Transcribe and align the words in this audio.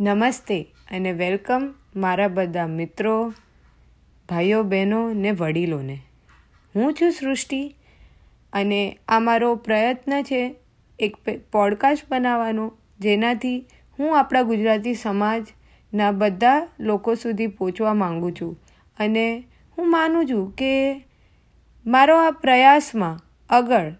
નમસ્તે 0.00 0.62
અને 0.90 1.12
વેલકમ 1.12 1.74
મારા 1.96 2.28
બધા 2.28 2.66
મિત્રો, 2.66 3.34
ભાઈઓ, 4.28 4.62
બહેનો 4.62 5.12
ને 5.12 5.30
વડીલોને. 5.30 5.98
હું 6.76 6.94
છું 6.94 7.10
સૃષ્ટિ 7.10 7.74
અને 8.52 8.98
આ 9.08 9.18
મારો 9.18 9.54
પ્રયત્ન 9.54 10.22
છે 10.22 10.54
એક 10.98 11.16
પોડકાસ્ટ 11.52 12.04
બનાવવાનો, 12.10 12.72
જેનાથી 13.00 13.64
હું 13.98 14.18
આપણા 14.18 14.42
ગુજરાતી 14.42 14.94
સમાજના 14.94 16.10
બધા 16.10 16.68
લોકો 16.80 17.14
સુધી 17.14 17.46
પહોંચવા 17.46 17.94
માગું 17.94 18.32
છું. 18.32 18.60
અને 18.98 19.44
હું 19.78 19.90
માનું 19.90 20.26
છું 20.26 20.54
કે 20.54 21.04
મારો 21.86 22.18
આ 22.18 22.30
પ્રયાસમાં 22.30 23.20
આગળ 23.50 23.92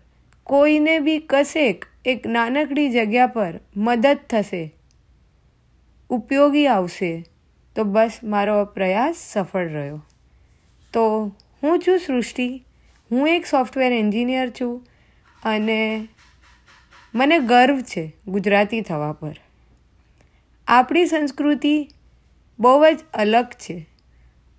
કોઈને 0.44 0.98
બી 0.98 1.18
કશેક 1.18 1.84
એક 2.04 2.26
નાનકડી 2.26 2.88
જગ્યા 2.88 3.26
પર 3.26 3.60
મદદ 3.76 4.18
થશે 4.30 4.75
ઉપયોગી 6.10 6.66
આવશે, 6.66 7.24
તો 7.76 7.84
બસ 7.84 8.12
મારો 8.24 8.64
પ્રયાસ 8.64 9.14
સફળ 9.16 9.68
રહ્યો. 9.68 10.02
તો 10.92 11.26
હું 11.62 11.78
છું 11.78 11.98
સૃષ્ટિ, 11.98 12.64
હું 13.10 13.28
એક 13.28 13.46
સોફ્ટવેર 13.46 13.92
એન્જિનિયર 13.92 14.50
છું 14.50 14.86
અને 15.44 16.08
મને 17.14 17.38
ગર્વ 17.38 17.80
છે 17.80 18.16
ગુજરાતી 18.28 18.80
થવા 18.80 19.12
પર. 19.12 19.34
આપણી 20.66 21.06
સંસ્કૃતિ 21.06 21.88
બહુ 22.58 22.84
જ 22.92 22.98
અલગ 23.14 23.44
છે. 23.44 23.86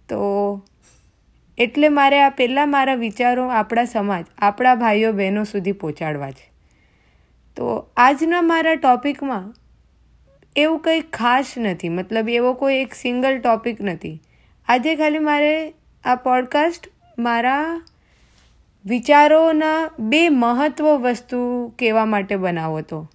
તો 0.10 0.18
એટલે 1.58 1.90
મારે 1.90 2.22
આ 2.22 2.30
પહેલાં 2.30 2.72
મારા 2.72 2.96
વિચારો 2.96 3.48
આપણા 3.48 3.86
સમાજ, 3.86 4.26
આપણા 4.38 4.76
ભાઈઓ 4.76 5.12
બહેનો 5.12 5.44
સુધી 5.44 5.72
પહોંચાડવા 5.72 6.32
છે. 6.32 6.52
તો 7.56 7.90
આજના 7.98 8.42
મારા 8.42 8.76
ટોપિકમાં 8.76 9.54
એવું 10.58 10.80
કંઈ 10.80 11.02
ખાસ 11.02 11.54
નથી. 11.58 11.90
મતલબ 11.90 12.30
એવો 12.30 12.54
કોઈ 12.54 12.76
એક 12.76 12.94
સિંગલ 12.94 13.40
ટોપિક 13.40 13.82
નથી. 13.82 14.22
આજે 14.68 14.96
ખાલી 14.96 15.20
મારે 15.20 15.74
આ 16.06 16.16
પોડકાસ્ટ 16.16 16.88
મારા 17.20 17.82
વિચારોના 18.86 19.90
બે 20.00 20.30
મહત્વ 20.30 20.86
વસ્તુ 20.86 21.74
કહેવા 21.80 22.06
માટે 22.06 22.36
બનાવો 22.36 22.78
હતો 22.78 23.10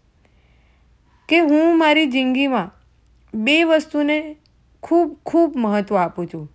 કે 1.29 1.39
હું 1.39 1.79
મારી 1.79 2.07
જિંદગીમાં 2.07 2.71
બે 3.35 3.65
વસ્તુને 3.65 4.37
ખૂબ 4.83 5.19
ખૂબ 5.27 5.57
મહત્ત્વ 5.57 5.97
આપું 5.97 6.27
છું. 6.27 6.53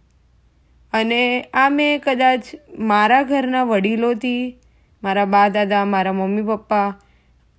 અને 0.93 1.41
આ 1.53 1.69
મેં 1.69 2.01
કદાચ 2.03 2.43
મારા 2.79 3.23
ઘરના 3.23 3.63
વડીલોથી, 3.63 4.57
મારા 5.03 5.25
બા 5.25 5.47
દાદા, 5.47 5.85
મારા 5.85 6.13
મમ્મી 6.13 6.41
પપ્પા 6.41 6.89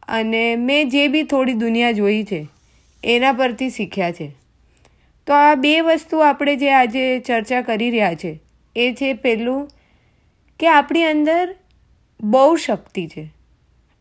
અને 0.09 0.57
મેં 0.57 0.89
જે 0.89 1.09
બી 1.09 1.23
થોડી 1.23 1.53
દુનિયા 1.53 1.93
જોઈ 1.93 2.25
છે 2.25 2.49
એના 3.05 3.33
પરથી 3.33 3.71
શીખ્યા 3.71 4.13
છે. 4.13 4.33
તો 5.27 5.35
આ 5.35 5.55
બે 5.55 5.81
વસ્તુ 5.81 6.19
આપણે 6.19 6.57
જે 6.57 6.71
આજે 6.71 7.19
ચર્ચા 7.19 7.63
કરી 7.63 7.91
રહ્યા 7.91 8.15
છે, 8.15 8.41
એ 8.77 8.93
છે 8.93 9.13
પહેલું 9.13 9.69
કે 10.59 10.69
આપણી 10.69 11.05
અંદર 11.05 11.57
બહુ 12.21 12.57
શક્તિ 12.57 13.07
છે. 13.07 13.29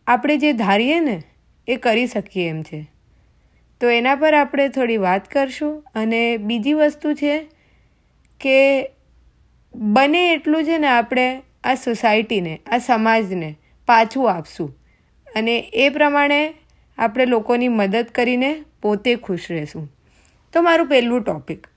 આપણે 0.07 0.37
જે 0.37 0.53
ધારીએ 0.53 0.99
ને, 0.99 1.23
એ 1.67 1.75
કરી 1.75 2.07
શકીએ 2.07 2.49
એમ 2.49 2.61
છે. 2.61 2.87
તો 3.81 3.89
એના 3.89 4.15
પર 4.15 4.33
આપણે 4.33 4.69
થોડી 4.69 4.97
વાત 4.97 5.31
કરશું 5.31 5.83
અને 5.95 6.37
બીજી 6.37 6.73
વસ્તુ 6.73 7.13
છે 7.13 7.39
કે 8.39 8.89
બને 9.75 10.33
એટલું 10.33 10.63
છે 10.63 10.77
ને 10.77 10.87
આપણે 10.87 11.41
આ 11.63 11.75
સોસાયટીને, 11.75 12.59
આ 12.71 12.77
સમાજને 12.77 13.55
પાછું 13.85 14.31
આપશું. 14.31 14.77
અને 15.35 15.59
એ 15.73 15.89
પ્રમાણે 15.89 16.53
આપણે 16.97 17.25
લોકોની 17.25 17.67
મદદ 17.67 18.05
કરીને 18.15 18.63
પોતે 18.87 19.11
ખુશ 19.27 19.51
રહેશું. 19.51 19.85
તો 20.53 20.65
મારું 20.67 20.89
પહેલું 20.93 21.23
ટોપિક 21.23 21.67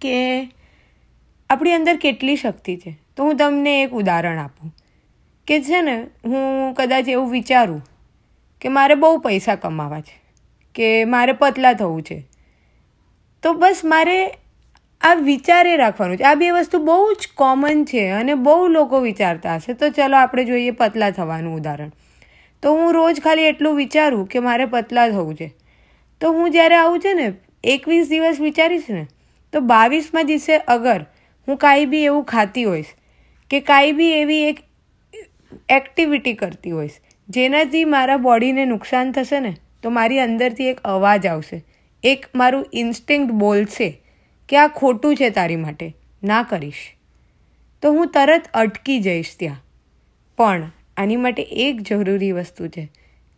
કે 0.00 0.16
આપણી 1.50 1.74
અંદર 1.74 1.96
કેટલી 1.98 2.36
શક્તિ 2.36 2.76
છે. 2.76 2.92
તો 3.16 3.24
હું 3.24 3.36
તમને 3.36 3.74
એક 3.82 3.92
ઉદાહરણ 3.94 4.38
આપું 4.38 4.72
કે 5.48 5.60
છે 5.62 5.80
ને, 5.82 5.96
હું 6.24 6.74
કદાચ 6.74 7.08
એવું 7.08 7.28
વિચારું 7.30 7.82
કે 8.62 8.72
મારે 8.76 8.94
બહુ 8.94 9.18
પૈસા 9.18 9.56
કમાવા 9.56 10.00
છે, 10.00 10.16
કે 10.74 10.88
મારે 11.04 11.32
પતલા 11.32 11.74
થવું 11.74 12.02
છે. 12.02 12.18
તો 13.42 13.52
બસ 13.54 13.84
મારે 13.84 14.16
આ 15.00 15.14
વિચારે 15.26 15.76
રાખવાનું 15.76 16.18
છે. 16.18 16.24
આ 16.24 16.34
બે 16.34 16.50
વસ્તુ 16.50 16.80
બહુ 16.88 16.96
જ 17.14 17.30
કોમન 17.34 17.84
છે 17.84 18.02
અને 18.10 18.34
બહુ 18.46 18.56
લોકો 18.68 19.00
વિચારતા 19.00 19.56
હશે. 19.56 19.74
તો 19.74 19.90
ચલો 19.90 20.16
આપણે 20.16 20.44
જોઈએ 20.44 20.72
પતલા 20.80 21.10
થવાનું 21.10 21.54
ઉદાહરણ. 21.60 21.92
તો 22.62 22.74
હું 22.74 22.92
રોજ 22.94 23.20
ખાલી 23.20 23.48
એટલું 23.52 23.76
વિચારું 23.76 24.26
કે 24.26 24.40
મારે 24.40 24.66
પતલા 24.66 25.08
થવું 25.10 25.36
છે. 25.36 25.48
તો 26.20 26.32
હું 26.32 26.50
જ્યારે 26.50 26.74
આવું 26.74 27.00
છે 27.00 27.14
ને, 27.14 27.32
એકવીસ 27.64 28.08
દિવસ 28.08 28.40
વિચારીશ 28.40 28.90
ને, 28.90 29.06
તો 29.52 29.60
બાવીસમાં 29.60 30.26
દિવસે 30.26 30.56
અગર 30.56 31.06
હું 31.48 31.56
કાંઈ 31.56 31.84
બી 31.84 32.04
એવું 32.04 32.24
ખાતી 32.24 32.64
હોઈશ 32.64 32.86
કે 33.50 33.60
કાંઈ 33.60 33.92
બી 33.92 34.12
એવી 34.12 34.42
એક 34.44 34.58
એક્ટિવિટી 35.68 36.34
કરતી 36.34 36.70
હોઈશ, 36.70 37.00
જેનાથી 37.28 37.84
મારા 37.84 38.16
બોડીને 38.16 38.64
નુકસાન 38.64 39.12
થશે 39.12 39.40
ને, 39.40 39.56
તો 39.82 39.90
મારી 39.90 40.18
અંદરથી 40.18 40.66
એક 40.66 40.80
અવાજ 40.80 41.26
આવશે. 41.26 41.64
એક 42.04 42.26
મારું 42.34 42.66
ઇન્સ્ટિંક્ટ 42.72 43.32
બોલશે 43.32 44.02
કે 44.48 44.56
આ 44.56 44.68
ખોટું 44.68 45.16
છે 45.16 45.30
તારી 45.30 45.56
માટે, 45.56 45.94
ના 46.22 46.42
કરીશ. 46.42 46.96
તો 47.82 47.92
હું 47.92 48.08
તરત 48.08 48.48
અટકી 48.54 49.00
જઈશ 49.00 49.36
ત્યાં. 49.38 49.56
પણ 50.38 50.70
આની 50.96 51.16
માટે 51.16 51.42
એક 51.42 51.80
જરૂરી 51.80 52.32
વસ્તુ 52.32 52.68
છે 52.68 52.88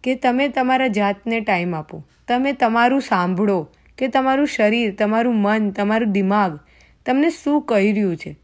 કે 0.05 0.15
તમે 0.15 0.49
તમારા 0.49 0.87
જાતને 0.87 1.41
ટાઈમ 1.41 1.75
આપો. 1.75 2.05
તમે 2.29 2.53
તમારું 2.53 3.01
સાંભળો 3.01 3.69
કે 3.99 4.09
તમારું 4.09 4.47
શરીર, 4.47 4.95
તમારું 4.95 5.35
મન, 5.35 5.71
તમારું 5.71 6.13
દિમાગ 6.13 6.59
તમને 7.07 7.31
શું 7.31 7.63
કહી 7.63 7.93
રહ્યું 7.93 8.17
છે. 8.17 8.37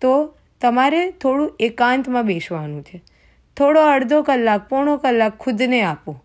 તો 0.00 0.36
તમારે 0.60 1.10
થોડું 1.10 1.56
એકાંતમાં 1.60 2.26
બેસવાનું 2.26 2.82
છે. 2.82 3.02
થોડો 3.56 3.80
અડધો 3.80 4.22
કલાક, 4.22 4.68
પોણો 4.68 4.96
કલાક 4.96 5.38
ખુદને 5.38 5.82
આપો. 5.82 6.24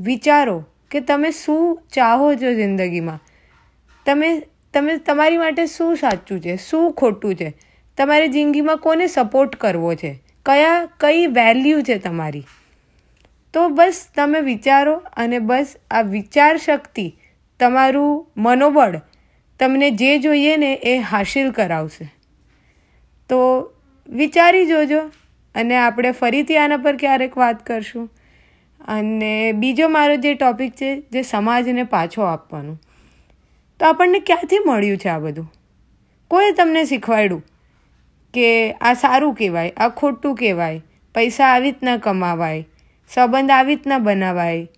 વિચારો 0.00 0.66
કે 0.90 1.00
તમે 1.00 1.30
શું 1.30 1.82
ચાહો 1.92 2.34
છો 2.34 2.54
જિંદગીમાં. 2.54 3.20
તમે 4.06 4.42
તમે, 4.74 4.96
તમારી 4.96 5.36
માટે 5.36 5.66
શું 5.66 5.96
સાચું 5.96 6.40
છે, 6.40 6.56
શું 6.56 6.92
ખોટું 6.92 7.34
છે? 7.34 7.54
તમારી 7.98 8.28
જિંદગીમાં 8.28 8.76
કોને 8.76 9.06
સપોર્ટ 9.06 9.56
કરવો 9.56 9.94
છે? 9.94 10.22
કયા, 10.46 10.88
કઈ 11.00 11.26
વેલ્યુ 11.26 11.80
છે 11.82 11.98
તમારી? 11.98 12.46
તો 13.54 13.68
બસ 13.68 14.08
તમે 14.14 14.40
વિચારો 14.40 15.02
અને 15.16 15.38
બસ 15.38 15.76
આ 15.90 16.02
વિચાર 16.02 16.56
શક્તિ, 16.56 17.16
તમારું 17.60 18.26
મનોબળ 18.36 19.00
તમને 19.60 19.90
જે 19.90 20.18
જોઈએ 20.18 20.56
ને 20.56 20.74
એ 20.74 20.98
હાસિલ 20.98 21.50
કરાવશે. 21.50 22.12
તો 23.28 23.72
વિચારી 24.08 24.66
જોજો 24.66 25.00
અને 25.54 25.76
આપણે 25.76 26.10
ફરીથી 26.10 26.56
આના 26.56 26.76
પર 26.76 26.96
ક્યારેક 26.96 27.38
વાત 27.38 27.66
કરશું. 27.66 28.10
અને 28.88 29.52
બીજો 29.52 29.88
મારો 29.88 30.16
જે 30.16 30.34
ટોપિક 30.34 30.72
છે 30.72 31.00
જે 31.00 31.22
સમાજને 31.22 31.82
પાછો 31.82 32.22
આપવાનું. 32.22 32.80
તો 33.80 33.86
આપણને 33.86 34.20
ક્યાંથી 34.20 34.58
મળ્યું 34.66 34.98
છે 34.98 35.08
આ 35.08 35.18
બધું? 35.18 35.52
કોઈ 36.28 36.52
તમને 36.52 36.84
શીખવાડ્યું 36.84 37.42
કે 38.34 38.72
આ 38.72 38.94
સારું 38.94 39.34
કહેવાય, 39.34 39.72
આ 39.76 39.88
ખોટું 39.88 40.34
કહેવાય, 40.34 40.80
પૈસા 41.14 41.46
આવી 41.46 41.70
રીતના 41.70 41.96
કમાવાય? 41.96 42.64
સંબંધ 43.14 43.50
આવી 43.50 43.74
રીતના 43.74 43.98
બનાવાય. 43.98 44.68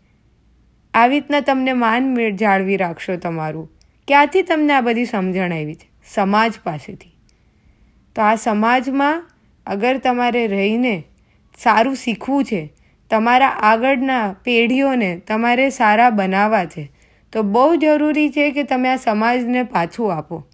આવી 0.94 1.15
રીતના 1.15 1.41
તમને 1.41 1.72
માન 1.72 2.37
જાળવી 2.37 2.77
રાખશો 2.77 3.16
તમારું. 3.16 3.71
ક્યાંથી 4.09 4.43
તમને 4.43 4.72
આ 4.72 4.81
બધી 4.81 5.05
સમજણ 5.05 5.53
આવી 5.53 5.75
છે? 5.75 5.91
સમાજ 6.15 6.53
પાસેથી. 6.65 7.15
તો 8.16 8.22
આ 8.22 8.34
સમાજમાં 8.34 9.31
અગર 9.66 9.99
તમારે 9.99 10.47
રહીને 10.47 11.05
સારું 11.59 11.94
શીખવું 11.94 12.44
છે, 12.44 12.72
તમારા 13.11 13.49
આગળના 13.49 14.33
પેઢીઓને 14.45 15.21
તમારે 15.27 15.71
સારા 15.71 16.10
બનાવવા 16.10 16.65
છે, 16.65 16.93
તો 17.33 17.42
બહુ 17.42 17.77
જરૂરી 17.77 18.31
છે 18.31 18.51
કે 18.51 18.63
તમે 18.63 18.89
આ 18.89 18.97
સમાજને 18.97 19.63
પાછું 19.63 20.16
આપો. 20.16 20.47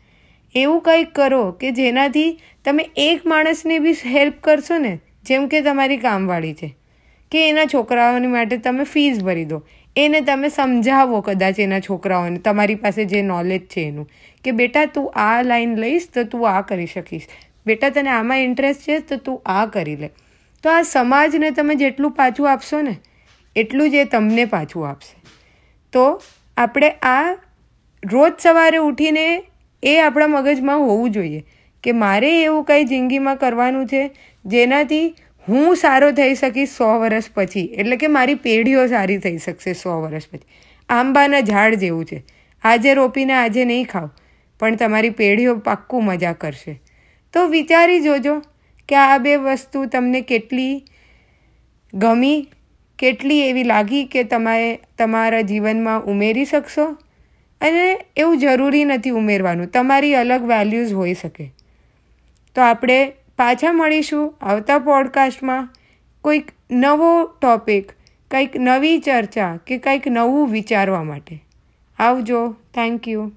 એવું 0.55 0.83
કંઈક 0.83 1.15
કરો 1.15 1.53
કે 1.53 1.71
જેનાથી 1.71 2.41
તમે 2.65 2.91
એક 2.97 3.27
માણસને 3.27 3.79
બી 3.79 3.93
હેલ્પ 3.93 4.35
કરશો 4.41 4.79
ને, 4.79 5.01
જેમ 5.25 5.49
કે 5.49 5.61
તમારી 5.61 5.97
કામવાળી 5.97 6.55
છે. 6.55 6.77
કે 7.35 7.49
એના 7.49 7.65
છોકરાઓની 7.65 8.27
માટે 8.27 8.57
તમે 8.57 8.85
ફીસ 8.85 9.23
ભરી 9.25 9.45
દો. 9.45 9.67
એને 9.97 10.21
તમે 10.21 10.49
સમજાવો 10.49 11.21
કદાચ 11.21 11.61
એના 11.61 11.81
છોકરાઓને, 11.81 12.39
તમારી 12.39 12.75
પાસે 12.75 13.05
જે 13.05 13.23
નોલેજ 13.23 13.67
છે 13.67 13.81
એનું. 13.81 14.09
કે 14.45 14.51
બેટા, 14.51 14.85
તું 14.85 15.13
આ 15.17 15.43
લાઈન 15.43 15.77
લઈશ 15.77 16.09
તો 16.15 16.25
તું 16.25 16.51
આ 16.51 16.61
કરી 16.61 16.87
શકીશ. 16.87 17.27
બેટા, 17.67 17.89
તને 17.89 18.11
આમાં 18.11 18.39
ઇન્ટરેસ્ટ 18.39 18.81
છે 18.81 18.99
તો 18.99 19.17
તું 19.17 19.43
આ 19.47 19.67
કરી 19.67 19.97
લે. 19.97 20.11
તો 20.63 20.71
આ 20.71 20.83
સમાજને 20.83 21.51
તમે 21.51 21.75
જેટલું 21.75 22.11
પાછું 22.11 22.53
આપશો 22.53 22.83
ને, 22.83 22.97
એટલું 23.57 23.91
જ 23.91 23.95
એ 23.95 24.05
તમને 24.05 24.45
પાછું 24.45 24.89
આપશે. 24.89 25.23
તો 25.93 26.23
આપણે 26.57 26.91
આ 26.91 27.37
રોજ 28.13 28.33
સવારે 28.39 28.77
ઉઠીને 28.77 29.43
એ 29.83 29.99
આપણા 29.99 30.27
મગજમાં 30.27 30.79
હોવું 30.79 31.11
જોઈએ 31.11 31.45
કે 31.83 31.93
મારે 31.93 32.43
એવું 32.43 32.65
કંઈ 32.65 32.85
જિંદગીમાં 32.85 33.37
કરવાનું 33.37 33.87
છે 33.87 34.11
જેનાથી 34.45 35.17
હું 35.49 35.77
સારો 35.77 36.13
થઈ 36.13 36.35
શકીશ 36.35 36.69
સો 36.69 37.01
વર્ષ 37.01 37.25
પછી. 37.35 37.61
એટલે 37.61 37.97
કે 37.97 38.07
મારી 38.07 38.35
પેઢીઓ 38.35 38.87
સારી 38.87 39.19
થઈ 39.19 39.39
શકશે 39.39 39.73
સો 39.73 40.01
વર્ષ 40.03 40.29
પછી. 40.29 40.47
આંબાના 40.89 41.41
ઝાડ 41.41 41.75
જેવું 41.75 42.05
છે. 42.05 42.25
આજે 42.63 42.95
રોપીને 42.95 43.33
આજે 43.33 43.65
નહીં 43.65 43.87
ખાવ, 43.87 44.11
પણ 44.59 44.77
તમારી 44.77 45.11
પેઢીઓ 45.11 45.57
પાક્કું 45.57 46.05
મજા 46.05 46.33
કરશે. 46.33 46.81
તો 47.33 47.47
વિચારી 47.47 48.01
જોજો 48.01 48.43
કે 48.89 48.95
આ 48.95 49.19
બે 49.19 49.37
વસ્તુ 49.37 49.85
તમને 49.87 50.21
કેટલી 50.21 50.85
ગમી, 51.95 52.49
કેટલી 52.99 53.41
એવી 53.41 53.63
લાગી 53.63 54.05
કે 54.05 54.25
તમે 54.25 54.79
તમારા 54.99 55.41
જીવનમાં 55.41 56.03
ઉમેરી 56.03 56.45
શકશો? 56.45 56.85
અને 57.61 57.99
એવું 58.17 58.39
જરૂરી 58.39 58.85
નથી 58.85 59.11
ઉમેરવાનું. 59.11 59.67
તમારી 59.67 60.15
અલગ 60.15 60.43
વેલ્યુઝ 60.43 60.93
હોઈ 60.93 61.15
શકે. 61.15 61.53
તો 62.55 62.63
આપણે 62.63 63.13
પાછા 63.39 63.73
મળીશું 63.73 64.35
આવતા 64.41 64.79
પોડકાસ્ટમાં 64.79 65.69
કોઈક 66.23 66.51
નવો 66.71 67.27
ટોપિક 67.27 67.93
કંઈક 68.31 68.57
નવી 68.57 68.99
ચર્ચા 68.99 69.57
કે 69.67 69.79
કંઈક 69.79 70.09
નવું 70.09 70.49
વિચારવા 70.49 71.03
માટે. 71.03 71.45
આવજો. 71.99 72.57
Thank 72.75 73.09
you 73.09 73.33